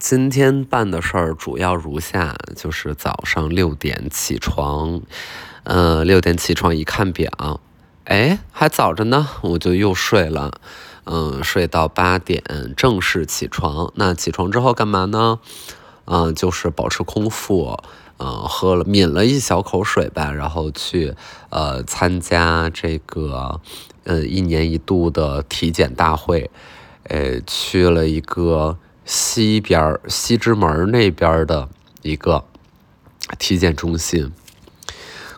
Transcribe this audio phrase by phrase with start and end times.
[0.00, 5.02] 今天办的事儿主要如下：就是早上六点起床，
[5.64, 7.60] 呃，六点起床一看表，
[8.04, 10.58] 哎，还早着呢，我就又睡了，
[11.04, 12.42] 嗯，睡到八点
[12.74, 13.92] 正式起床。
[13.96, 15.38] 那起床之后干嘛呢？
[16.06, 17.78] 嗯，就是保持空腹，
[18.18, 21.14] 嗯，喝了抿了一小口水吧，然后去
[21.50, 23.60] 呃参加这个
[24.04, 26.50] 呃一年一度的体检大会，
[27.02, 28.78] 呃，去了一个。
[29.12, 31.68] 西边儿西直门那边的
[32.02, 32.44] 一个
[33.40, 34.30] 体检中心，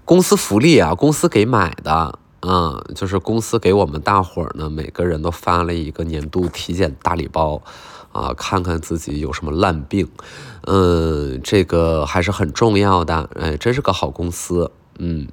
[0.04, 7.62] 公司福利啊，公司给买的，嗯，就是公司给我们大伙儿呢，每个人都发了一个年度体检大礼包，
[8.12, 10.06] 啊，看看自己有什么烂病，
[10.66, 15.26] 嗯，这个还是很重要的，哎，真是个好公司，嗯。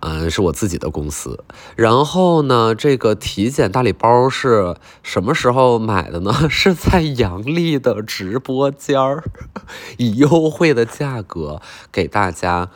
[0.00, 1.44] 嗯，是我自己的公司。
[1.76, 6.32] 然后呢，这个体检大礼包是什么时候买的呢？
[6.48, 9.24] 是在杨丽的直播间儿，
[9.98, 11.60] 以优惠的价格
[11.92, 12.70] 给大家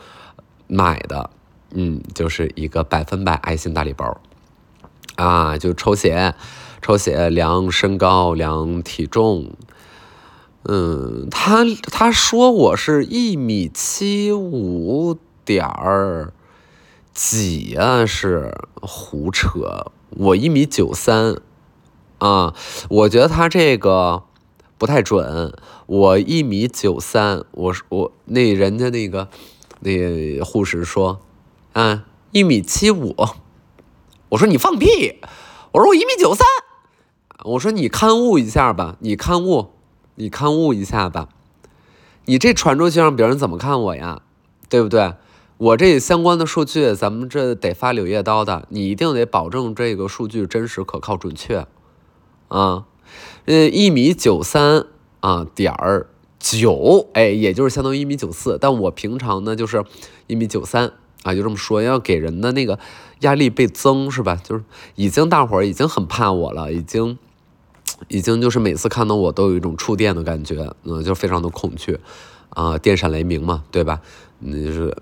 [0.66, 1.30] 买的。
[1.76, 4.20] 嗯，就是一个百分百爱心大礼包
[5.16, 6.34] 啊，就抽血，
[6.82, 9.50] 抽血量身高，量体重。
[10.66, 16.32] 嗯，他他说我是一米七五点儿。
[17.14, 19.92] 几啊是胡扯！
[20.10, 21.36] 我一米九三，
[22.18, 22.52] 啊，
[22.88, 24.24] 我觉得他这个
[24.76, 25.56] 不太准。
[25.86, 29.28] 我一米九三，我我那人家那个
[29.78, 31.20] 那护士说，
[31.72, 33.14] 啊，一米七五。
[34.30, 35.20] 我说你放屁！
[35.70, 36.44] 我说我一米九三。
[37.44, 39.70] 我说你刊物一下吧，你刊物，
[40.16, 41.28] 你刊物一下吧。
[42.24, 44.22] 你这传出去让别人怎么看我呀？
[44.68, 45.14] 对不对？
[45.56, 51.64] 我这相关的数据，咱们这得发柳叶刀的，你一定得保证这个数据真实、可靠、准确，
[52.48, 52.86] 啊，
[53.44, 54.86] 呃，一米九三
[55.20, 56.08] 啊点儿
[56.40, 59.84] 九，哎，也就是相当于一米九四，但我平常呢就是
[60.26, 62.80] 一米九三啊，就这么说，要给人的那个
[63.20, 64.34] 压力倍增是吧？
[64.42, 64.64] 就是
[64.96, 67.16] 已经大伙儿已经很怕我了，已经，
[68.08, 72.00] 已经就是每次看到我都有一种触电的感觉，嗯，就非常的恐惧。
[72.50, 74.00] 啊，电闪雷鸣嘛，对吧？
[74.38, 74.96] 那就是，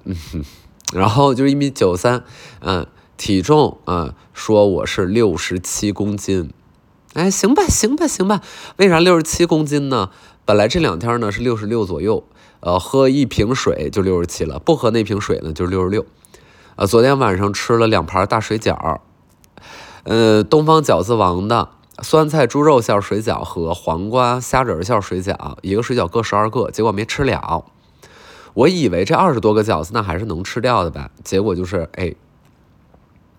[0.93, 2.25] 然后就是一米九三，
[2.61, 6.53] 嗯，体重啊，说我是六十七公斤，
[7.15, 8.41] 哎，行吧，行吧，行吧，
[8.77, 10.11] 为啥六十七公斤呢？
[10.45, 12.25] 本来这两天呢是六十六左右，
[12.61, 16.05] 呃，喝一瓶水就六十七了，不喝那瓶水呢就是六十六，
[16.77, 18.99] 呃，昨天晚上吃了两盘大水饺，
[20.05, 21.69] 呃，东方饺子王的。
[22.03, 27.65] 酸菜猪肉馅水饺和黄瓜虾仁馅水饺，一个水饺各十二个，结果没吃了。
[28.55, 32.15] 我以为这二十多个饺子那还是能吃掉的吧，结果就是哎，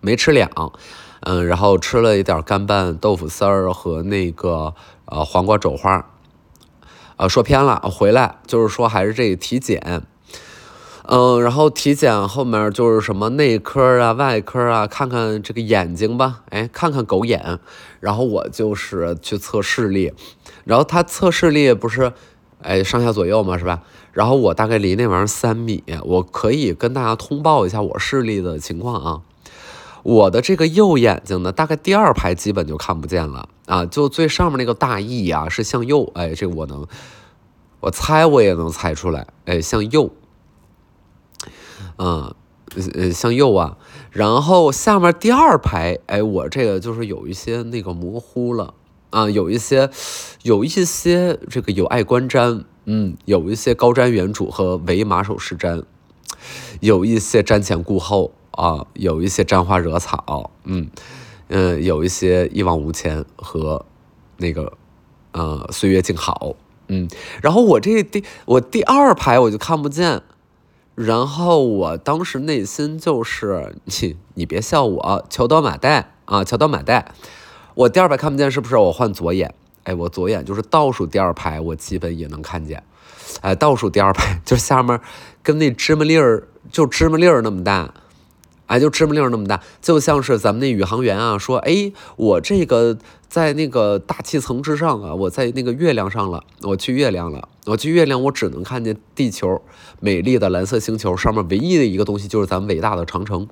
[0.00, 0.72] 没吃了。
[1.20, 4.74] 嗯，然后吃了一点干拌豆腐丝儿和那个
[5.06, 6.10] 呃黄瓜肘花。
[7.16, 10.02] 呃，说偏了，回来就是说还是这体检。
[11.06, 17.60] 嗯，然后体检后面就是什么内科啊、外科啊，看看这个眼睛吧，哎，看看狗眼。
[18.00, 20.12] 然后我就是去测视力，
[20.64, 22.12] 然后他测视力不是，
[22.64, 23.82] 哎，上下左右嘛，是吧？
[24.12, 29.22] 然后我大概离那玩意儿三米，我可以跟大家通报一下我视力的情况啊。
[30.02, 36.86] 我的这个右眼睛呢，大概第二排基本就看不见了啊，就最上面那个大翼啊是向右，哎，这我能，
[37.80, 40.10] 我猜我也能猜出来，哎，向右。
[41.98, 42.34] 嗯，
[42.94, 43.76] 呃，向右啊，
[44.10, 48.74] 然后下面第二排，哎，我这个就是有一些那个模糊了
[49.14, 49.88] 啊，有一些，
[50.42, 55.84] 有一些这个有碍观瞻，嗯，有一些高瞻远瞩和唯马首是瞻，
[56.80, 60.90] 有一些瞻前顾后啊，有一些沾花惹草，嗯，
[61.46, 63.86] 嗯，有一些一往无前和
[64.38, 64.72] 那个
[65.30, 66.56] 呃岁月静好，
[66.88, 67.08] 嗯，
[67.40, 70.22] 然后我这第我第二排我就看不见。
[70.96, 77.14] 然后我当时内心就是你，你别笑我，乔刀马代啊，乔刀马代。
[77.74, 78.76] 我第二排看不见，是不是？
[78.76, 79.52] 我换左眼，
[79.82, 82.82] 哎，我左眼就是倒数第二排，我基本也能看见。
[83.40, 84.98] 哎，倒数第二排就下面
[85.42, 87.92] 跟那芝麻粒儿，就芝麻粒儿那么大。
[88.66, 92.96] 哎，就芝麻粒那么大，就像是咱们那宇航员啊，说，哎，我这个
[93.28, 99.60] 在那个大气层之上啊，我在那个月亮上了，我去月亮了，我去月亮，我只能看见地球
[100.00, 103.46] 美丽的蓝色星球上面唯一的一个东西就是咱们伟大的长城，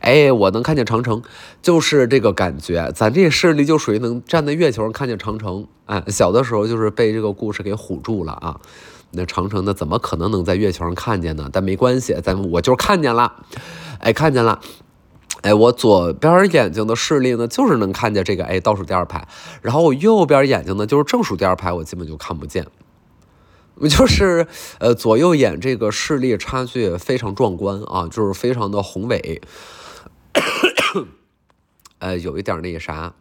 [0.00, 1.22] 哎，我能看见长城，
[1.60, 8.60] 就是这个感觉，咱这视力就属于能站在月球上看见长城，哎，小的时候就是被这个故事给唬住了啊。
[9.12, 11.48] 那长城的怎么可能能在月球上看见呢？
[11.52, 13.44] 但没关系，咱我就是看见了，
[13.98, 14.60] 哎，看见了。
[15.42, 19.26] 哎，我左边眼睛的视力呢，就是能看见这个哎倒数第二排，
[19.60, 22.66] 然后我右边眼睛呢，就是正数第二排，我基本就看不见。
[23.90, 24.46] 就是
[24.78, 29.42] 呃左右眼这个视力差距非常壮观啊，就是非常的宏伟，
[31.98, 33.12] 呃，有一点那个啥，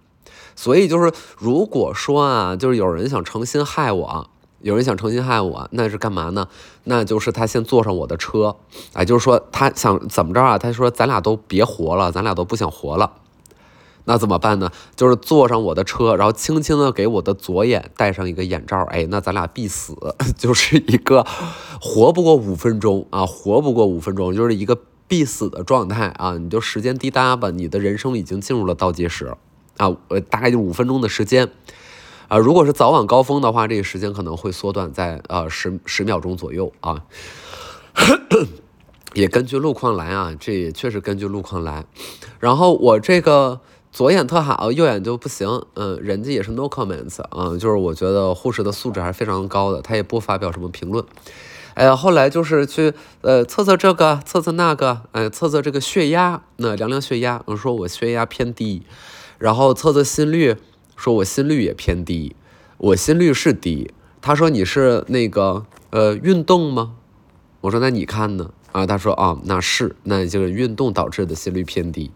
[0.55, 4.29] 所以就是如果说啊，就是有人想诚心害我。
[4.61, 6.47] 有人想诚心害我，那是干嘛呢？
[6.83, 8.55] 那就是他先坐上我的车，
[8.93, 10.57] 哎，就是说他想怎么着啊？
[10.57, 13.13] 他说咱俩都别活了，咱俩都不想活了，
[14.05, 14.71] 那怎么办呢？
[14.95, 19.95] 就是坐上我的车，然后轻轻的给我的左眼戴上一个眼罩，哎，那咱俩必死，
[20.37, 21.25] 就是一个
[21.79, 26.37] 活不过五分钟啊，活不过五分钟，就是一个必死的状态啊！
[26.37, 29.35] 你就时间滴答吧，你的人生已经进入了倒计时
[29.77, 31.49] 啊，呃，大概就五分钟的时间。
[32.31, 37.03] 啊，如果是早晚高峰的话，这个时间可能会缩短在呃十十秒钟左右啊。
[39.13, 41.83] 也根据路况来啊，这也确实根据路况来。
[42.39, 43.59] 然后我这个
[43.91, 45.65] 左眼特好，右眼就不行。
[45.73, 51.03] 嗯，人家也是 no comments 啊，就是我觉得护士的素质还是非常高的，他也不发表什么评论。
[51.73, 58.83] 哎呀，后来就是去呃测测这个，测测那个，哎，测测这个血压，那量量血压，我说我血压偏低，
[59.37, 60.55] 然后测测心率。
[61.01, 62.35] 说我心率也偏低，
[62.77, 63.91] 我心率是低。
[64.21, 66.93] 他说你是那个呃运动吗？
[67.61, 68.51] 我说那你看呢？
[68.71, 72.11] 啊，他说啊那是，那就是运动导致的心率偏低。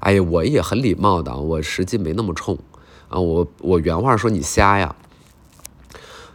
[0.00, 2.58] 哎呀，我也很礼貌的，我实际没那么冲
[3.08, 3.18] 啊。
[3.18, 4.94] 我我原话说你瞎呀？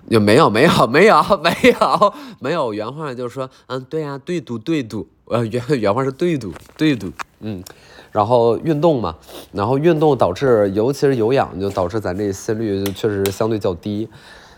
[0.10, 7.63] 也没有没有 没有没有没有原话就是说嗯对呀对赌对赌呃原原话是对赌对赌嗯。
[8.12, 9.16] 然后运动嘛，
[9.51, 14.10] 然后运动导致，尤其是有氧，就导致咱这心率确实相对较低，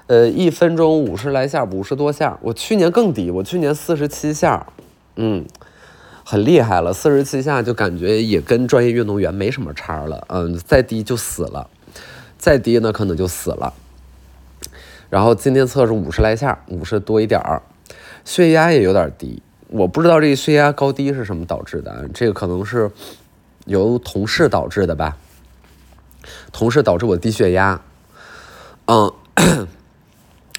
[0.08, 2.38] 呃，一分钟五十来下，五十多下。
[2.42, 4.68] 我去年更低，我去年四十七下，
[5.16, 5.46] 嗯，
[6.24, 11.70] 很厉害了，四十七下就感觉也跟专业运动员没什么差了，嗯，再低就死了，
[12.38, 13.74] 再低呢可能就死了。
[15.10, 17.64] 然后今天测是五十来下，五十多一点儿，
[18.24, 22.92] 血压也有点低，我不知道这个血压高低是什么导致的，这个可能是。
[23.66, 25.16] 由同事导致的吧，
[26.52, 27.80] 同事导致我低血压，
[28.88, 29.14] 嗯，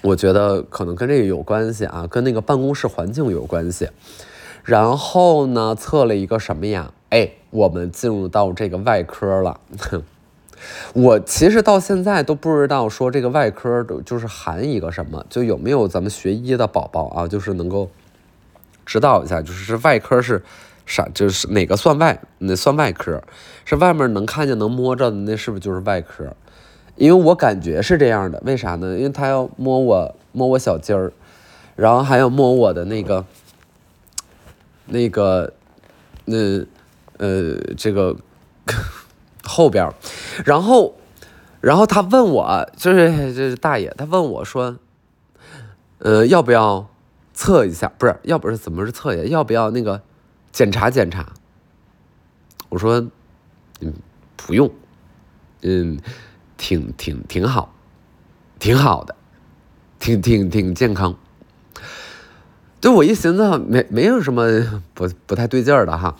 [0.03, 3.89] 我觉得可能跟这个有关系啊，跟那个办公室环境有关系。
[4.63, 6.93] 然后呢，测了一个什么呀？
[7.09, 9.59] 哎，我们进入到这个外科了。
[10.95, 17.91] 我其实到现在都不知道说这个外科都就是含一个什么，就有没有咱们学医的宝宝啊，就是能够
[18.91, 20.43] 指导一下，就是外科是。
[20.87, 22.21] 啥就是哪个算外？
[22.39, 23.23] 那算外科，
[23.65, 26.35] 是外面能看见、能摸着的，那是不是就是外科？
[26.97, 28.97] 因为我感觉是这样的，为啥呢？
[28.97, 31.13] 因为他要摸我，摸我小鸡儿，
[31.77, 33.25] 然后还要摸我的那个，
[34.87, 35.53] 那个，
[36.25, 36.37] 那，
[37.19, 38.17] 呃，这个
[39.47, 39.89] 后边，
[40.45, 40.97] 然后，
[41.61, 44.77] 然后他问我，就是就是大爷，他问我说，
[45.99, 46.89] 呃，要不要
[47.41, 47.91] 测一下？
[47.97, 49.25] 不是，要不是怎么是测一下？
[49.25, 50.03] 要不要那个？
[50.53, 51.33] 检查检查，
[52.69, 53.09] 我说，
[53.81, 53.95] 嗯，
[54.37, 54.71] 不用，
[55.63, 55.99] 嗯，
[56.59, 57.73] 挺挺挺好，
[58.59, 59.17] 挺好的，
[59.99, 61.17] 挺挺挺健康。
[62.79, 66.15] 就我一寻思，没没有什么不不太对劲儿的哈，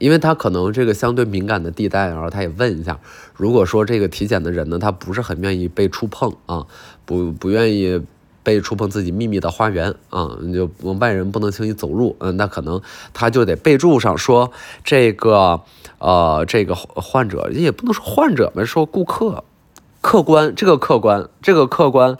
[0.00, 2.98] 因为他可能这个相对敏感的地带，然后他也问一下，
[3.36, 6.66] 如果说这个体检的人呢，他不是很愿意被触碰啊，
[7.04, 8.04] 不不愿意。
[8.44, 10.70] 被触碰自己秘密的花园啊，就
[11.00, 12.80] 外人不能轻易走入，嗯，那可能
[13.12, 14.52] 他就得备注上说
[14.84, 15.62] 这个，
[15.98, 19.42] 呃，这个患者也不能说患者们说顾客，
[20.00, 22.16] 客观这个客观这个客观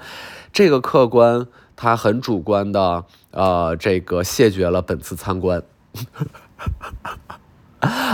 [0.52, 5.62] 这个客观，他很主观的，呃，这个谢绝了本次参观。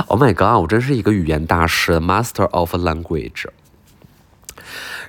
[0.09, 3.45] Oh my god，我真是一个语言大师，Master of Language。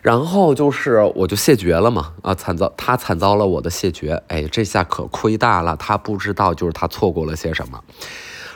[0.01, 7.83] 然后就是，我就谢绝了嘛，啊，惨遭他惨遭了我的谢绝，哎，这下可亏大了，他不知道就是他错过了些什么。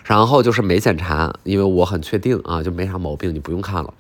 [0.04, 3.94] 然后就是没检查，因为我很确定啊，就没啥毛病，你不用看了。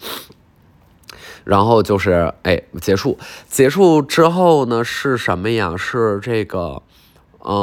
[1.43, 5.75] 然后就是哎，结束，结束之后呢是什么呀？
[5.77, 6.81] 是这个，
[7.43, 7.53] 嗯，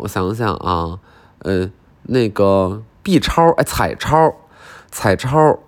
[0.00, 0.98] 我想想啊，
[1.40, 1.70] 嗯，
[2.04, 4.34] 那个 B 超，哎，彩超，
[4.90, 5.58] 彩超，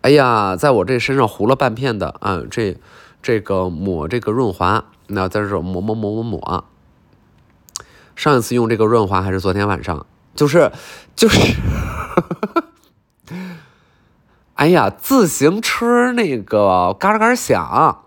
[0.00, 2.76] 哎呀，在我这身上糊了半片的啊，这。
[3.22, 6.64] 这个抹这个润滑，那在这抹抹抹抹抹。
[8.16, 10.70] 上一次用这个润滑还是昨天晚上，就是
[11.14, 11.54] 就是，
[14.54, 18.02] 哎呀，自行车那个嘎嘎响，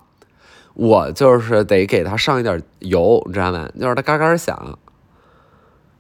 [0.74, 3.70] 我就是得给它上一点油，你知道吗？
[3.80, 4.78] 就是它嘎嘎响，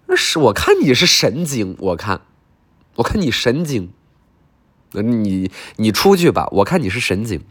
[0.07, 2.21] 那是我看你是神经，我看，
[2.97, 3.91] 我看你神经。
[5.01, 7.41] 你你出去吧，我看你是神经。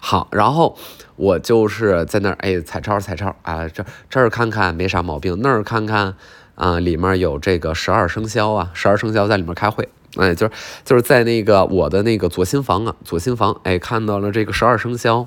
[0.00, 0.76] 好，然后
[1.16, 6.14] 我就是在那儿，哎，彩超彩超啊，这这儿看看没啥毛病，那儿看看
[6.54, 10.52] 啊，里面有这个十二生肖啊，十二生肖在里面开会，哎，就是
[10.84, 15.26] 就是在那个我的那个左心房啊，左心房，哎，看到了这个十二生肖，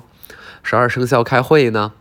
[0.62, 1.92] 十二生肖开会呢，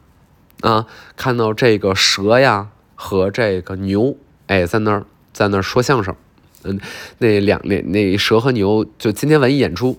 [0.61, 4.15] 啊，看到这个蛇呀和这个牛，
[4.47, 6.15] 哎，在那儿在那儿说相声。
[6.67, 6.79] 嗯，
[7.19, 9.97] 那两那那蛇和牛就今天文艺演出，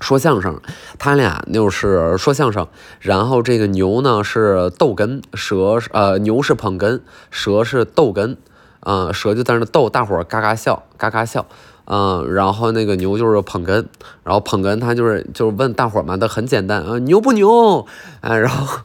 [0.00, 0.60] 说相声，
[0.98, 2.68] 他俩就是说相声，
[3.00, 7.00] 然后这个牛呢是逗哏，蛇呃牛是捧哏，
[7.30, 8.36] 蛇是逗哏，
[8.80, 11.46] 啊蛇就在那逗大伙儿嘎嘎笑嘎嘎笑，
[11.86, 13.86] 嗯，然后那个牛就是捧哏，
[14.24, 17.86] 然后捧哏他就是就是问大伙儿嘛，他很简单啊牛不牛，
[18.20, 18.80] 哎然后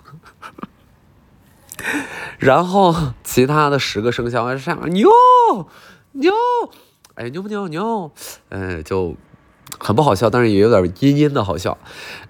[2.37, 5.09] 然后其他的十个生肖是这样牛。
[6.17, 6.33] 牛，
[7.15, 7.67] 哎，牛不牛？
[7.67, 8.11] 牛，
[8.49, 9.15] 嗯，就
[9.79, 11.77] 很不好笑，但是也有点阴阴的好笑。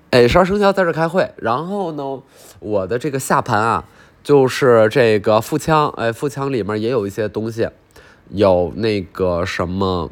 [0.09, 2.21] 哎，十二生肖在这开会，然后呢，
[2.59, 3.85] 我的这个下盘啊，
[4.23, 7.69] 就是这个腹腔，哎，腹腔里面也有一些东西，
[8.29, 10.09] 有那个什么，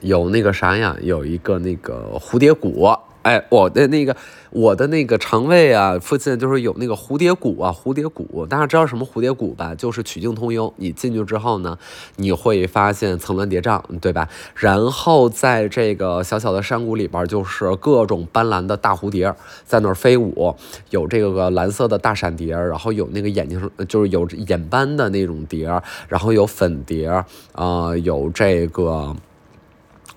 [0.00, 2.90] 有那个啥呀，有一个那个蝴蝶骨。
[3.24, 4.14] 哎，我的那个，
[4.50, 9.74] 我的那个肠胃啊，附近就是有那个蝴蝶谷啊，蝴蝶谷，大家知道什么蝴蝶谷吧？
[9.74, 11.78] 就是曲径通幽，你进去之后呢，
[12.16, 14.28] 你会发现层峦叠嶂，对吧？
[14.54, 20.54] 然后在这个小小的山谷里边，就是各种斑斓的大蝴蝶在那儿飞舞，
[20.90, 25.66] 有这个蓝色的大闪蝶，然后有那个眼睛就是有眼斑的那种蝶，
[26.08, 27.08] 然后有粉蝶
[27.52, 29.16] 啊，有这个。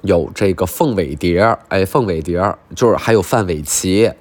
[0.04, 4.12] 有这个凤尾蝶，哎，凤尾蝶就是还有范玮琪，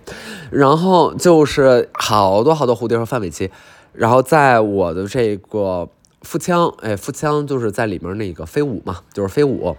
[0.51, 3.51] 然后就是好多好多蝴蝶和范玮琪，
[3.93, 5.89] 然后在我的这个
[6.23, 9.77] 腹腔，哎，腹腔就是在里面那个飞舞嘛，就是飞舞，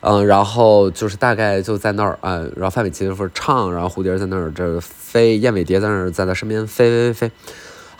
[0.00, 7.32] 嗯，然后就是大概就在那儿，嗯，然后范玮琪就是唱，然后蝴蝶在那儿这飞，燕尾蝶在那儿在他身边飞飞飞。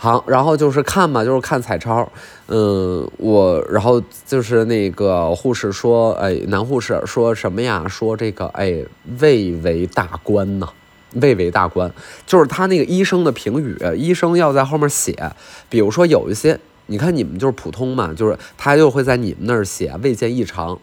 [0.03, 2.11] 好，然后就是看嘛，就是看彩超，
[2.47, 7.85] 嗯，我然后就是那个护士说，哎，男护士说什么呀？
[7.87, 8.83] 说这个，哎，
[9.19, 10.67] 胃为大关呐，
[11.13, 11.91] 胃为大关，
[12.25, 15.33] 就是他那个医生的评语，医生要在后面写，
[15.69, 20.79] 比如说有一些，你看你们就是普通嘛，就是他就会在你们那儿写胃见异常，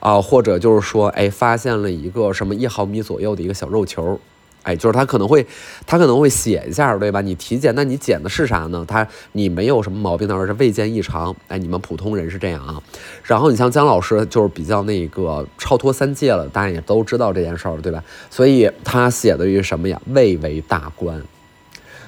[0.00, 4.18] 啊，或者就是说，哎，发现了一个什么一毫米左右的一个小肉球。
[4.62, 5.44] 哎，就是他可能会，
[5.86, 7.20] 他可能会写一下，对吧？
[7.20, 8.84] 你体检，那你检的是啥呢？
[8.86, 11.34] 他你没有什么毛病，他说是未见异常。
[11.48, 12.80] 哎，你们普通人是这样啊。
[13.24, 18.02] 然后你像姜老师，就是比较那个超脱三界了，大家也都知道这件事儿，对吧？
[18.30, 20.00] 所以他写的于什么呀？
[20.06, 21.20] 蔚为大观。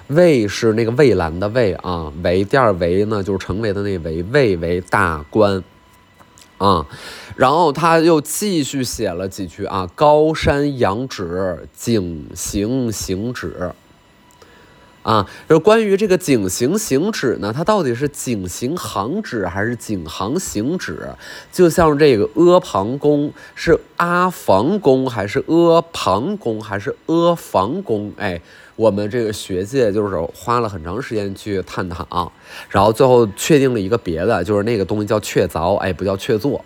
[0.08, 5.64] 蔚是那个蔚蓝的蔚啊，为第二为呢就是成为的那为，蔚为大观。
[6.58, 6.87] 啊，
[7.37, 13.73] 然后他又继续写了几句啊，高山仰止，景行行止。
[15.04, 20.99] 啊，就关于这个景行行止呢，它到底是景行行止还是景行行止？
[21.52, 28.11] 就像这个阿房宫是阿房宫还是阿房宫还是阿房宫？
[28.16, 28.40] 哎，
[28.76, 32.32] 我们这个学界就是花了很长时间去探讨，
[32.70, 36.58] 然后最后确定了一个别的，就是那个东西叫确凿，哎，不叫确凿。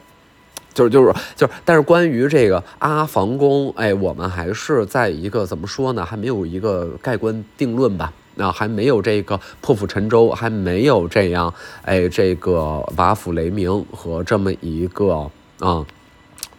[0.75, 6.05] 就是就是就是，但是关于这个阿房宫，哎，我们还是在一个怎么说呢？
[6.05, 8.13] 还没有一个盖棺定论吧？
[8.39, 11.53] 那还没有这个破釜沉舟，还没有这样，
[11.83, 15.29] 哎，这个瓦釜雷鸣和这么一个
[15.59, 15.85] 啊，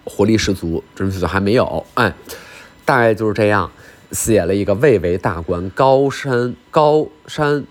[0.04, 2.14] 活力十足，真是还没有，哎，
[2.84, 3.72] 大概就是这样，
[4.12, 7.64] 写了一个蔚为大观，高山高山，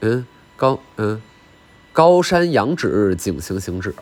[0.00, 1.20] 嗯，高嗯，
[1.92, 3.94] 高山仰止，景行行止。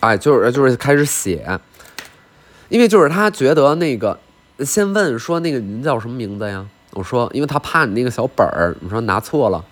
[0.00, 1.60] 哎，就是就是开始写，
[2.70, 4.18] 因为就是他觉得那个，
[4.60, 6.66] 先问说那个您叫什么名字呀？
[6.94, 9.64] 我说，因为他怕你那个小本儿，你说拿错了。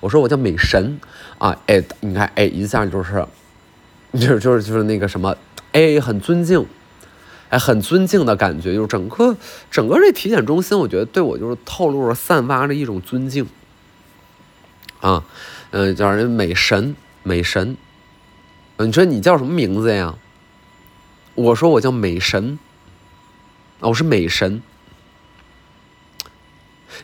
[0.00, 1.00] 我说我叫美神
[1.38, 3.26] 啊，哎，你看，哎，一下就是，
[4.12, 5.36] 就是就是就是那个什么，
[5.72, 6.64] 哎，很尊敬，
[7.48, 9.36] 哎，很尊敬的感觉，就是整个
[9.70, 13.46] 整个这体检中心，我觉得对我就是透露着散发着一种尊敬，
[15.00, 15.24] 啊，
[15.70, 17.76] 嗯，叫人美神，美神。
[18.76, 20.14] 你说你叫什么名字呀？
[21.34, 22.58] 我说我叫美神，
[23.80, 24.62] 我是美神。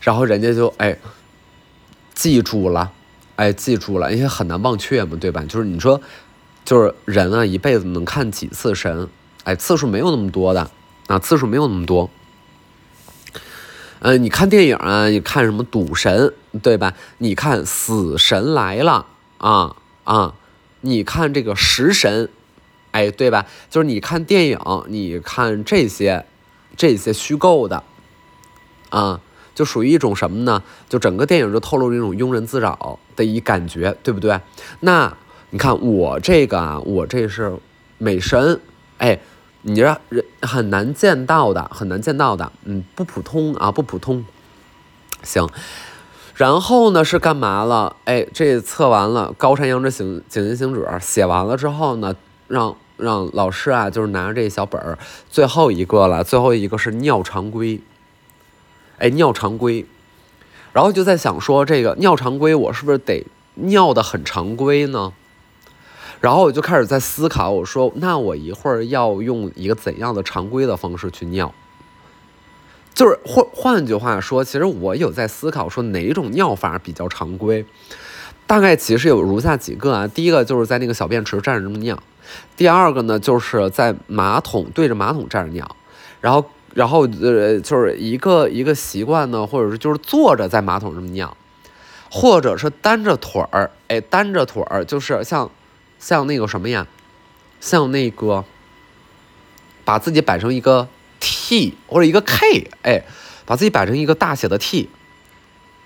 [0.01, 0.97] 然后人家就哎
[2.15, 2.93] 记住了，
[3.37, 5.45] 哎记住了，因为很难忘却嘛，对吧？
[5.49, 6.01] 就是你说，
[6.65, 9.09] 就是人啊，一辈子能看几次神？
[9.45, 10.71] 哎，次数没有那么多的
[11.07, 12.11] 啊，次数没有那么多。
[14.01, 16.95] 嗯，你看电影啊，你看什么赌神，对吧？
[17.19, 19.07] 你看死神来了
[19.39, 20.35] 啊啊。
[20.87, 22.29] 你看这个食神，
[22.91, 23.47] 哎，对吧？
[23.71, 26.27] 就是你看电影，你看这些，
[26.77, 27.83] 这些虚构的，
[28.91, 29.21] 啊，
[29.55, 30.63] 就属于一种什么呢？
[30.89, 34.41] 就整个电影就透露一种庸人自扰的一感觉，对不对？
[34.81, 35.17] 那
[35.51, 37.57] 你看我这个啊，我这是
[37.99, 38.61] 美神，
[38.99, 39.19] 哎，
[39.63, 44.25] 你这人很难见到的，很难见到的，嗯，不普通啊，不普通。
[45.23, 45.49] 行，
[46.35, 47.97] 然后呢是干嘛了？
[48.05, 52.15] 哎，这测完了《高山仰止行警行行止》，写完了之后呢，
[52.49, 52.77] 让。
[52.97, 54.97] 让老师啊，就是拿着这小本儿，
[55.29, 57.81] 最后一个了，最后一个是尿常规。
[58.99, 59.85] 哎，尿常规，
[60.73, 65.13] 然后就在想说，这个尿常规我是不是得尿的很常规呢？
[66.21, 71.53] 然后我就开始在思考，我说那我一会儿要用一个怎样的常规的方式去尿？
[72.95, 77.67] 就是换换句话说，其实我有在思考说哪种尿法比较常规。
[78.47, 82.01] 大概其实有如下几个啊，第一个就是在那个小便池站着这么尿。
[82.57, 85.77] 第二个呢，就是在马桶对着马桶站着尿，
[86.21, 86.45] 然后，
[86.75, 91.37] 然后呃，就是一个一个习惯呢，或者是就是坐着在马桶这么尿，
[92.11, 95.51] 或者是单着腿儿，哎，单着腿儿，就是像
[95.99, 96.87] 像那个什么呀，
[97.61, 98.45] 像那个
[99.85, 100.89] 把自己摆成一个
[101.21, 103.05] T 或者一个 K，哎，
[103.47, 104.91] 把自己摆成一个大写的 T，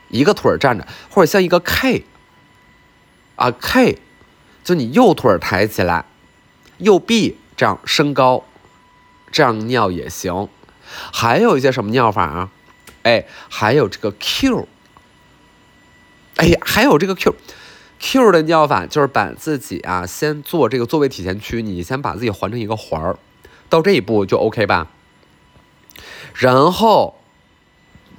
[0.08, 2.04] 一个腿儿站着，或者像一个 K，
[3.36, 3.98] 啊 K，
[4.64, 6.06] 就你右腿抬起来。
[6.78, 8.44] 右臂这样升高，
[9.32, 10.48] 这样尿也行。
[11.12, 12.50] 还有一些什么尿法啊？
[13.02, 14.68] 哎，还有这个 Q。
[16.36, 23.18] 哎呀，还有这个 Q，Q 的尿法就是把自己啊先做这个座位体前屈，你先把自己环成一个环儿，
[23.68, 24.86] 到这一步就 OK 吧。
[26.34, 27.18] 然后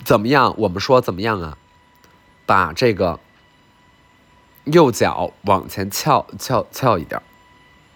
[0.03, 0.53] 怎么样？
[0.57, 1.57] 我们说怎么样啊？
[2.45, 3.19] 把这个
[4.65, 7.21] 右脚往前翘翘翘一点。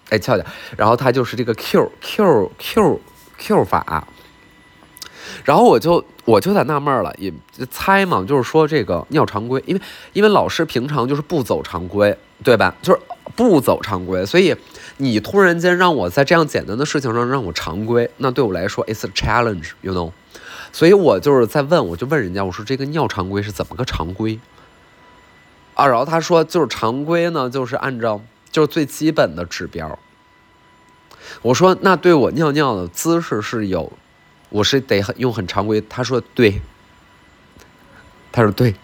[0.10, 3.02] 哎，翘点，然后它就是这个 Q Q Q
[3.38, 4.08] Q 法，
[5.44, 7.32] 然后我就我就在纳闷了，也
[7.70, 9.82] 猜嘛，就是说这个尿常规，因为
[10.14, 12.76] 因为老师平常就是不走常规，对吧？
[12.82, 13.00] 就是
[13.36, 14.56] 不走常规，所以
[14.98, 20.12] 你突然间让我在这样简单的事情上让我常规，那对我来说 it's a challenge，you know？
[20.72, 24.40] 所以我就是在问，我就问人家，我说这个尿常规是怎么个常规
[25.76, 25.86] 啊？
[25.86, 28.20] 然后他说就是常规呢，就是按照
[28.52, 30.00] 就是最基本的指标。
[31.42, 33.92] 我说那对我尿尿的姿势是有，
[34.54, 35.82] 我是得很用很常规。
[35.90, 36.62] 他说对，
[38.32, 38.76] 他说对，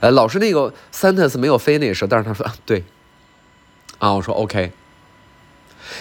[0.00, 2.84] 呃，老师那个 sentence 没有 finish，但是他说对，
[3.98, 4.72] 啊，我说 OK。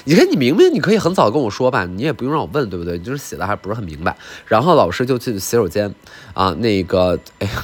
[0.03, 2.97] 你看你明明你可以很早跟我说吧，你也不用让我问，对不对？
[2.97, 4.15] 你就是写的还不是很明白。
[4.45, 5.95] 然后老师就去洗手间
[6.33, 7.63] 啊，那个哎呀，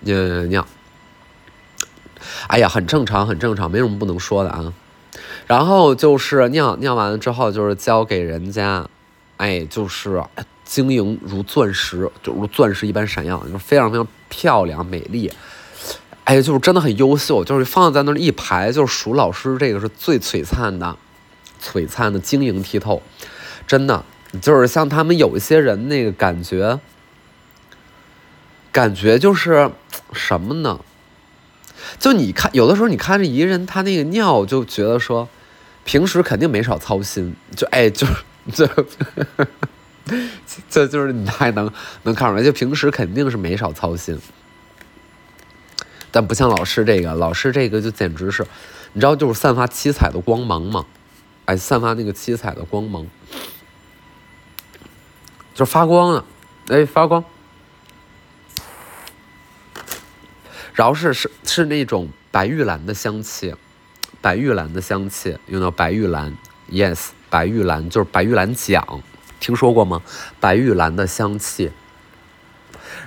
[0.00, 0.66] 尿尿，
[2.48, 4.72] 哎呀，很正常，很正常，没什么不能说的啊。
[5.46, 8.88] 然后就是尿尿完了之后，就是交给人家，
[9.36, 10.22] 哎，就是
[10.64, 15.30] 晶莹如钻石，就如钻石一般闪耀，就非常非常漂亮美丽，
[16.24, 20.96] 哎，就是真的很优秀，就是放在那儿一排，就是数老师这个是最璀璨的，
[21.62, 23.02] 璀璨的晶莹剔透，
[23.66, 24.04] 真的
[24.40, 26.80] 就是像他们有一些人那个感觉，
[28.72, 29.70] 感觉就是
[30.12, 30.80] 什么呢？
[31.98, 35.28] 就你看，有的时候你看着一个人，他那个尿，就觉得说，
[35.84, 38.12] 平时肯定没少操心，就哎，就就
[38.52, 38.68] 这
[40.68, 44.18] 这就是你还能能看出来，就平时肯定是没少操心。
[46.10, 48.46] 但不像老师这个，老师这个就简直是，
[48.92, 50.84] 你知道，就是散发七彩的光芒嘛，
[51.46, 53.06] 哎，散发那个七彩的光芒，
[55.54, 56.24] 就发光了，
[56.68, 57.24] 哎，发光。
[60.74, 63.54] 然后是是是那种白玉兰的香气，
[64.20, 66.36] 白玉兰的香气，用到白玉兰
[66.70, 69.02] ，yes，白玉兰就是白玉兰奖，
[69.40, 70.02] 听说过吗？
[70.40, 71.72] 白玉兰的香气。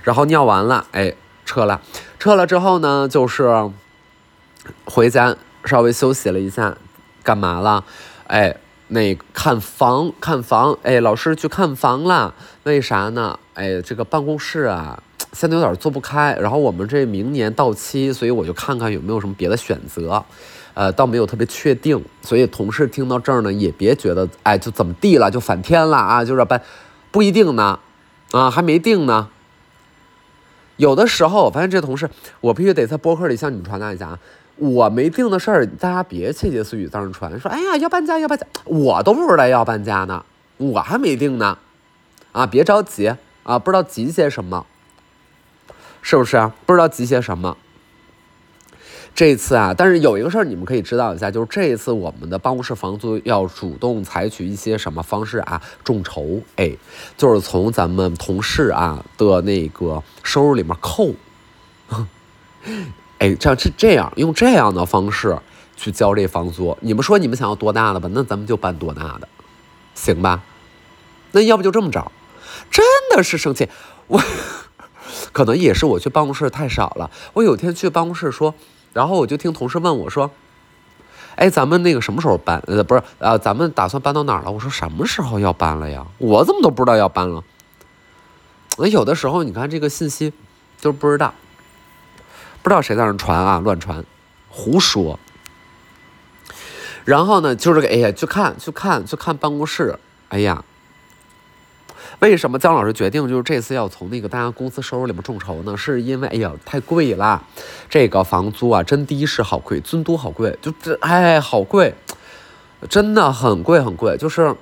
[0.04, 1.14] 然后尿完了，哎，
[1.46, 1.82] 撤了，
[2.20, 3.72] 撤了之后呢，就是
[4.86, 6.78] 回家稍微休息了一下，
[7.24, 7.84] 干嘛了？
[8.28, 8.58] 哎，
[8.90, 13.40] 那看房看房，哎，老师去看房了，为啥呢？
[13.54, 15.02] 哎，这个办公室啊。
[15.34, 20.24] 现在有点做不开，然后我们这明年到期，所以我就看看有没有什么别的选择，
[20.78, 26.62] 呃，倒没有特别确定，所以同事听到这儿呢，也别觉得哎就怎么地了，就反天了啊，就是办，
[27.10, 27.80] 不一定呢，
[28.32, 29.30] 啊，还没定呢。
[30.76, 32.08] 有的时候我发现这同事，
[32.42, 34.20] 我必须得在博客里向你们传达一下啊，
[34.58, 40.24] 我没定的事儿，大家别窃窃私语在那传，说哎呀要搬家要搬家，我都不知道要搬家呢，
[40.58, 41.58] 我还没定呢，
[42.34, 44.68] 啊，别着急啊，不知道急些什么。
[46.04, 46.52] 是不是？
[46.68, 47.58] 不知道急些什么？
[49.18, 55.60] 这次啊，但是有一个事儿你们可以知道一下，就是这一次我们的办公室房租要主动采取一些什么方式啊？
[55.84, 56.78] 众筹，哎，
[57.18, 61.16] 就是从咱们同事啊的那个收入里面扣，
[63.18, 65.36] 哎，这样是这样，用这样的方式
[65.76, 66.78] 去交这房租。
[66.82, 68.08] 你们说你们想要多大的吧？
[68.14, 69.28] 那咱们就办多大的，
[69.96, 70.44] 行吧？
[71.32, 72.12] 那要不就这么着？
[72.70, 73.68] 真的是生气，
[74.06, 74.22] 我
[75.32, 77.10] 可能也是我去办公室太少了。
[77.34, 78.54] 我有天去办公室说，
[78.98, 80.32] 然后我就听同事问我说
[81.38, 82.60] ：“哎，咱们那个什么时候搬？
[82.66, 86.04] 呃，不是，啊，咱们打算搬到哪儿了？”我说：“什么时候要搬了呀？
[86.18, 87.44] 我怎么都不知道要搬了？”
[88.80, 90.34] 那有的时候你看这个信息
[90.82, 91.32] 就不知道，
[92.64, 94.04] 不知道谁在那传啊，乱传，
[94.50, 95.20] 胡说。
[97.06, 100.64] 然后呢，就是个哎呀，去看，去看，去看办公室，哎呀。
[102.20, 105.78] 为什么姜老师决定就是这次要从那个大家公司收入里面众筹呢？
[105.78, 107.44] 是因为哎呀太贵了，
[107.90, 111.94] 这个房租啊真的是好贵，尊都好贵，就这哎好贵，
[112.90, 114.56] 真的很贵很贵，就是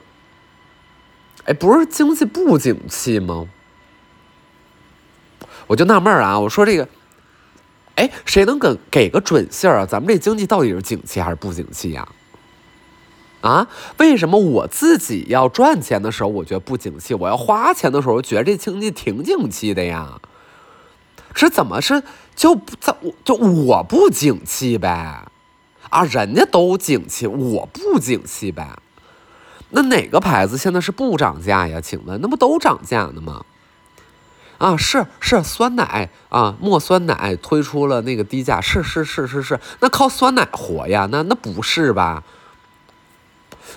[1.45, 3.47] 哎不是经济不景气吗？
[5.67, 6.87] 我就纳闷啊，我说这个，
[7.95, 9.85] 哎谁能给给个准信儿啊？
[9.85, 12.01] 咱们这经济到底是景气还是不景气呀？
[12.01, 12.11] 啊，
[13.45, 13.67] 啊
[13.99, 20.19] 为什么我自己要赚钱的时候，我觉得不景气；我要花钱的时候，觉得这经济挺景气的呀？
[21.35, 22.01] 是怎么是
[22.35, 25.27] 就不怎我就我不景气呗？
[25.91, 28.79] 啊，人家都景气，我不景气呗？
[29.69, 31.79] 那哪个牌子现在是不涨价呀？
[31.79, 33.45] 请问，那不都涨价呢吗？
[34.57, 41.07] 啊，是是酸奶啊，墨酸奶推出了那个低价，是是是是是，那靠酸奶活呀？
[41.11, 42.23] 那那不是吧？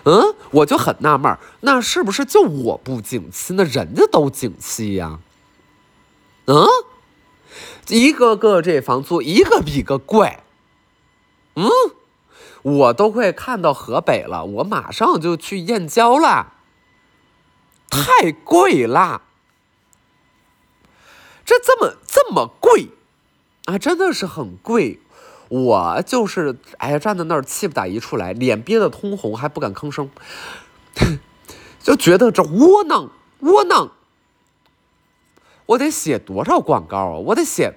[0.05, 3.55] 嗯，我就很纳闷，那是不是就我不景气？
[3.55, 5.19] 那人家都景气呀？
[6.47, 6.67] 嗯，
[7.89, 10.39] 一个个这房租一个比一个贵。
[11.55, 11.69] 嗯，
[12.63, 16.55] 我都快看到河北了，我马上就去燕郊了。
[17.91, 19.23] 太贵啦！
[21.45, 22.91] 这这么这么贵
[23.65, 25.01] 啊，真的是很贵。
[25.49, 30.11] 我就是哎呀，站在那儿气不打一处来，脸憋得通红，还不敢吭声，
[31.83, 33.93] 就觉得这窝囊窝囊。
[35.67, 37.17] 我得写多少广告啊？
[37.19, 37.75] 我得写，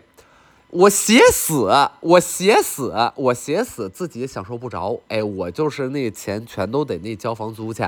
[0.69, 4.99] 我写死，我写死，我写死自己享受不着。
[5.10, 7.86] 哎，我就是那钱全都得那交房租去，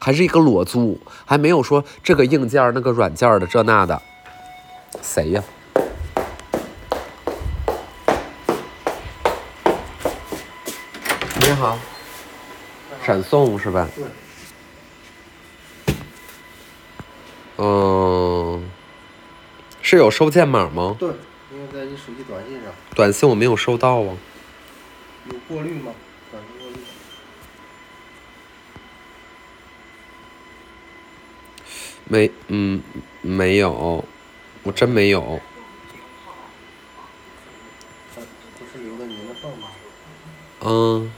[0.00, 4.02] 还是一个裸租，还没有说这个硬件那个软件的这那的，
[5.00, 5.44] 谁呀？
[11.40, 11.78] 你好，
[13.04, 13.88] 闪送是吧？
[13.96, 14.04] 对。
[17.62, 18.70] 嗯，
[19.82, 20.96] 是有收件码吗？
[20.98, 21.10] 对，
[21.52, 22.72] 因为在你手机短信上。
[22.94, 24.16] 短信我没有收到啊。
[25.26, 25.92] 有过滤吗？
[26.30, 26.76] 短信过滤。
[32.04, 32.82] 没，嗯，
[33.20, 34.04] 没有，
[34.62, 35.40] 我真没有。
[38.14, 39.68] 不是留的您的号码。
[40.70, 41.12] 嗯。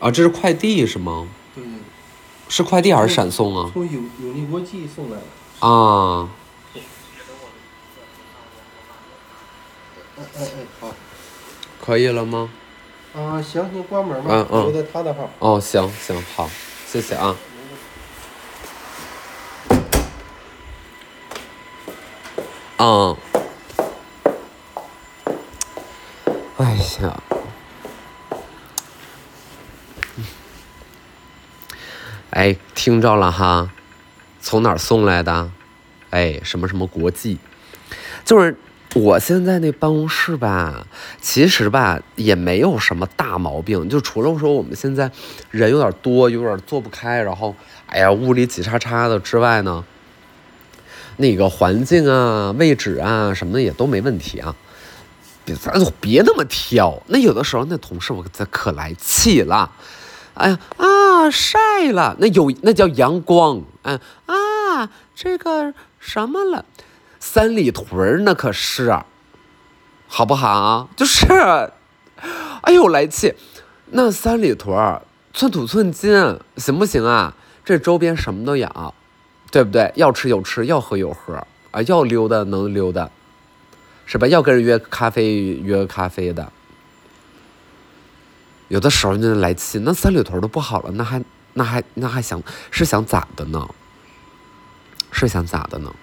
[0.00, 1.28] 啊，这是快递是吗？
[1.54, 1.62] 对。
[2.48, 3.70] 是快递还是闪送啊？
[3.72, 5.68] 从有有利国际送来的。
[5.68, 6.28] 啊。
[6.74, 6.80] 哎
[10.36, 10.48] 哎哎，
[10.80, 10.88] 好。
[11.84, 12.50] 可以了吗？
[13.14, 14.30] 啊，行，你关门吧。
[14.30, 14.86] 嗯嗯。
[14.92, 15.28] 他的号。
[15.40, 16.48] 哦，行行好，
[16.86, 17.36] 谢谢啊。
[22.78, 23.16] 嗯。
[26.60, 27.22] 哎呀。
[32.28, 33.70] 哎，听着了哈，
[34.42, 35.50] 从哪儿送来的？
[36.10, 37.38] 哎，什么什么国际？
[38.26, 38.58] 就是
[38.94, 40.86] 我现在那办公室吧，
[41.22, 45.10] 其实吧也没有什么大毛病，就除了说我们现在
[45.50, 49.82] 人有点多，有点坐不开，然后哎呀屋里挤叉叉的之外呢，
[51.16, 54.54] 那个环境啊、位置啊什么的也都没问题啊。
[55.54, 59.70] 别咱别那么挑，那有的时候那同事我这可来气了。
[60.34, 61.58] 哎呀啊，晒
[61.92, 63.60] 了，那有那叫阳光。
[63.82, 66.64] 嗯啊，这个什么了，
[67.18, 68.96] 三里屯那可是，
[70.06, 70.88] 好不好？
[70.96, 71.26] 就是，
[72.62, 73.34] 哎呦来气，
[73.90, 75.00] 那三里屯
[75.32, 77.34] 寸土寸金，行不行啊？
[77.64, 78.94] 这周边什么都有，
[79.50, 79.92] 对不对？
[79.96, 81.34] 要吃有吃，要喝有喝
[81.70, 83.10] 啊，要溜达能溜达，
[84.10, 84.26] 是吧？
[84.26, 86.50] 要跟人约咖啡约咖啡的。
[88.66, 91.22] 有的时候就来气，那三里屯都不好了，那还
[91.54, 92.42] 那还那还想
[92.72, 93.68] 是想咋的呢？
[95.12, 95.94] 是想咋的呢？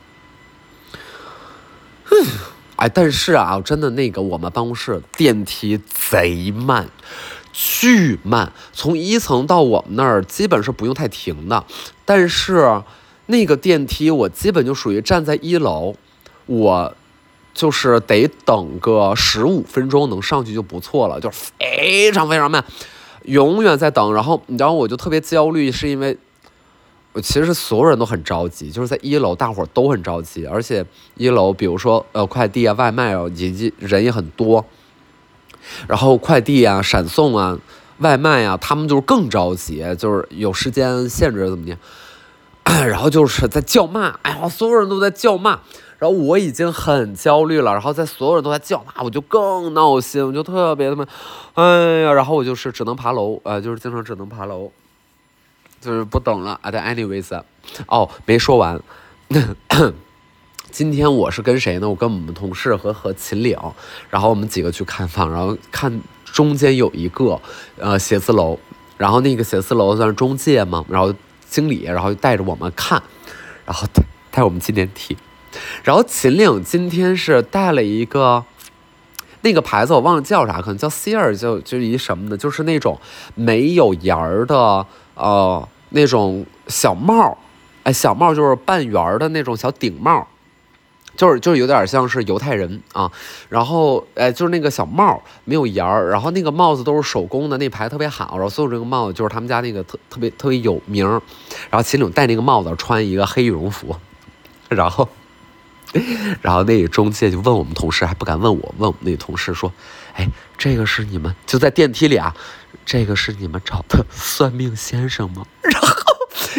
[2.77, 6.89] 哎，但是啊，真的那个我们办公室电梯贼慢，
[7.51, 11.65] 巨慢，从一层到我们那儿基本是不用太停的。
[12.05, 12.81] 但是
[13.25, 15.95] 那个电梯我基本就属于站在一楼，
[16.45, 16.95] 我
[17.57, 22.63] 就是得等个十五分钟能上去就不错了，就是非常非常慢，
[23.23, 24.13] 永远在等。
[24.13, 26.15] 然后你知道我就特别焦虑，是因为
[27.13, 27.19] 我。
[27.19, 34.63] 其实所有人都很着急，就是在一楼，大伙儿都很着急，而且一楼，比如说呃快递啊、外卖啊，以及人也很多，
[35.87, 37.57] 然后快递啊、闪送啊、
[37.97, 41.75] 外卖啊，他们就是更着急，就是有时间限制怎么的，
[42.87, 45.59] 然后就是在叫骂，哎呀，所有人都在叫骂，
[45.99, 51.05] 然后我已经很焦虑了，然后在所有人都在叫骂，我就更闹心，我就特别他妈，
[51.55, 54.71] 哎呀，然后我就是只能爬楼，呃，就是经常只能爬楼。
[55.79, 56.71] 就是不等了啊！
[56.71, 57.39] 但 anyways，
[57.85, 58.81] 哦，没说完。
[60.71, 61.87] 今天我是跟谁呢？
[61.87, 63.55] 我跟我们同事和和秦岭，
[64.09, 67.39] 然后我们几个去看房，然后看中间有一个
[67.77, 68.57] 呃写字楼，
[68.97, 71.13] 然后那个写字楼算是中介嘛，然后
[71.47, 73.01] 经理然后带着我们看，
[73.63, 75.15] 然后带带我们进电梯，
[75.83, 78.43] 然后秦岭今天是带了一个
[79.41, 82.99] 那个牌子我忘了叫啥，可能叫 C 二，就就一什么的，就是那种
[83.35, 84.85] 没有檐儿的。
[85.15, 87.35] 呃，那种小帽
[87.83, 90.27] 哎，小帽就是半圆的那种小顶帽，
[91.15, 93.11] 就是就是有点像是犹太人啊。
[93.49, 98.33] 然后，哎，就是那个小帽没有檐儿，然后那个帽子都是手工的，那牌特别好。
[98.33, 101.09] 然后所有这个帽子就是他们家那个特特别特别有名。
[101.71, 103.95] 然后秦岭戴那个帽子，穿一个黑羽绒服，
[104.69, 105.07] 然后，
[106.41, 109.71] 然后那个中介就问我们同事，还不敢问我，问我们那同事说
[110.15, 112.35] ：“哎，这个是你们就在电梯里啊？”
[112.85, 115.45] 这个是你们找的算命先生吗？
[115.63, 115.87] 然后，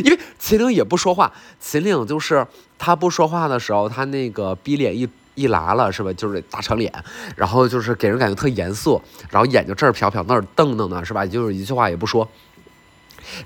[0.05, 2.47] 因为秦岭也不说话，秦岭就是
[2.79, 6.13] 他不说话的时候，他那个逼脸一一拉了，是吧？
[6.13, 6.93] 就是大长脸，
[7.35, 11.25] 然后就是给人感觉特严肃，然后眼睛这儿瞟瞟那儿瞪瞪的，是吧？
[11.25, 12.29] 就是一句话也不说。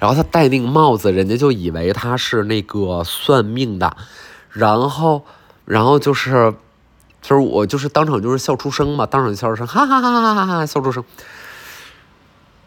[0.00, 3.96] 然后他戴那个帽子，人家就以为他是那个算命的，
[4.50, 5.24] 然后，
[5.64, 6.54] 然后就是，
[7.20, 11.04] 就是我就是当场就是笑出声嘛，当场就笑出声，哈哈哈哈哈哈，笑出声。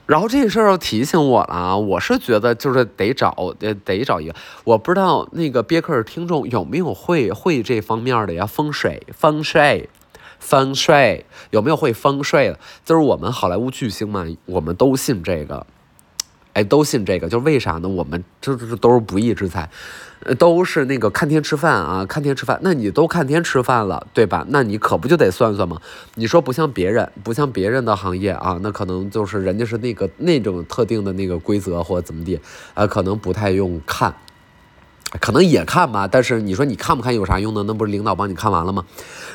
[0.06, 8.46] 然后这个事儿又提醒我了，我是觉得就是得找得得找一个，我不知道那个别克听众有没有会会这方面的呀？
[8.46, 9.90] 风水，风水，
[10.40, 12.60] 风水，有没有会风水的？
[12.86, 15.66] 就是我们好莱坞巨星嘛，我们都信这个。
[16.56, 17.89] 哎，都信这个，就为啥呢？
[17.89, 19.70] 我们这这都是不义之财，
[20.39, 22.58] 都是那个看天吃饭啊，看天吃饭。
[22.63, 24.46] 那你都看天吃饭了，对吧？
[24.48, 25.82] 那你可不就得算算吗？
[26.15, 32.39] 你说不像别人，不像别人的行业啊，那可能就是人家是那个那种特定的那个规则或者怎么地，
[32.74, 34.15] 啊，可能不太用看。
[35.19, 37.63] 可能也看吧，但是你说你看不看有啥用呢？
[37.67, 38.86] 那不是领导帮你看完了吗？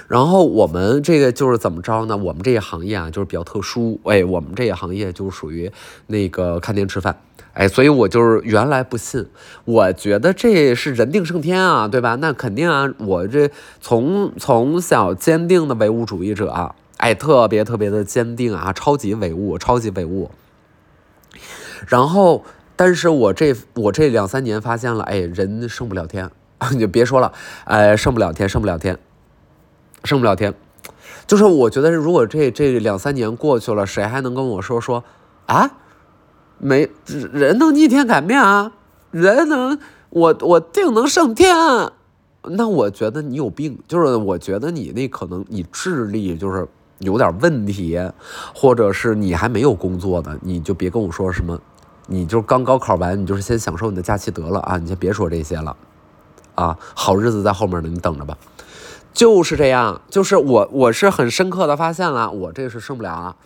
[0.09, 2.17] 然后我们这个就是怎么着呢？
[2.17, 4.01] 我们这个行业啊，就是比较特殊。
[4.05, 5.71] 哎，我们这个行业就属于
[6.09, 7.21] 那个看天吃饭。
[7.53, 9.27] 哎，所以我就是原来不信，
[9.65, 12.17] 我觉得这是人定胜天啊，对吧？
[12.17, 20.31] 那肯定啊，我这从从小坚定的唯物主义者，哎，特别特别的坚定啊，超级唯物，超级唯物。
[21.87, 22.45] 然后。
[22.81, 26.31] 但是我这我这两三年发现了，哎，人胜不了天，
[26.73, 27.31] 你 就别说了，
[27.65, 28.99] 哎，胜不了天，胜不了天，
[30.05, 30.55] 胜不了天，
[31.27, 35.05] 就是我觉得，如果这这两三年过去了，谁还能跟我说说
[35.45, 35.73] 啊？
[36.57, 38.73] 没人能逆天改命啊？
[39.11, 41.55] 人能我我定能胜天？
[42.45, 46.67] 那我觉得你有病，就是我觉得你那可能你智力就是
[47.01, 48.01] 有点问题，
[48.55, 51.61] 或者是你还没有工作的，你就别跟我说什么。
[52.13, 54.77] 你就刚高考完，你就是先享受你的假期得了啊！
[54.79, 55.77] 你先别说这些了，
[56.57, 58.37] 啊，好日子在后面呢，你等着吧。
[59.13, 63.37] 就是这样，就是我我是很深刻的发现了，我这是胜不了了。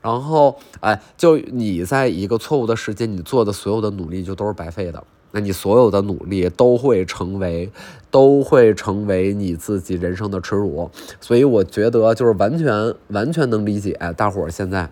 [0.00, 5.04] 然后，哎，就你在一个错误的时间，你做的所有的努力就都是白费的。
[5.32, 7.70] 那你所有的努力都会成为，
[8.10, 10.90] 都会成为你自己人生的耻辱。
[11.20, 14.90] 所以我觉得就是完全完全能理解大伙现在。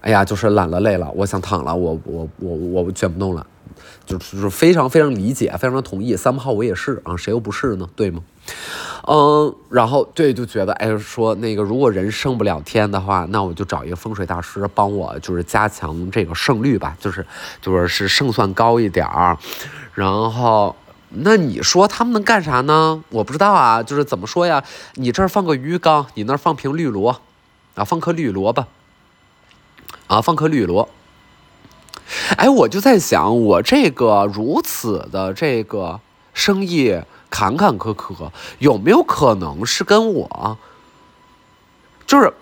[0.00, 3.46] 哎呀，就是懒了累了，我想躺了，我我我我卷不动了，
[4.06, 6.16] 就是非常非常理解，非常的同意。
[6.16, 7.88] 三号我也是啊，谁又不是呢？
[7.94, 8.22] 对吗？
[9.06, 17.24] 嗯，然后对，就觉得哎，说那个如果人胜不了天的话，那我就找一个风水大师帮我，就是加强这个胜率吧，就是
[17.60, 19.36] 就是是胜算高一点儿。
[19.94, 20.74] 然后
[21.10, 23.04] 那你说他们能干啥呢？
[23.10, 24.64] 我不知道啊，就是怎么说呀？
[24.94, 27.20] 你这儿放个鱼缸，你那儿放瓶绿萝，
[27.74, 28.66] 啊，放颗绿萝吧。
[30.10, 30.88] 啊，放颗绿萝。
[32.36, 36.00] 哎，我就在想，我这个如此的这个
[36.34, 40.58] 生意坎坎坷坷，有没有可能是跟我，
[42.04, 42.34] 就是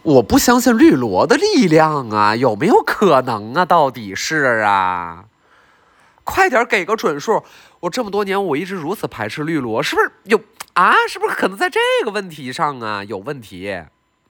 [0.00, 2.34] 我不相信绿萝的力量啊？
[2.34, 3.66] 有没有可能啊？
[3.66, 5.26] 到底是啊？
[6.24, 7.42] 快点给个准数！
[7.80, 10.40] 我这么多年我一直如此排斥绿萝，是不是有
[10.72, 10.94] 啊？
[11.06, 13.82] 是不是可能在这个问题上啊有问题？